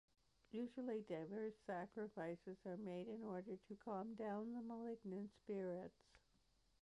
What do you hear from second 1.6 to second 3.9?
sacrifices are made in order to